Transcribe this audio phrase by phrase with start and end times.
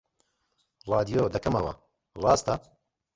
[0.89, 1.73] ڕادیۆ دەکەمەوە،
[2.23, 2.55] ڕاستە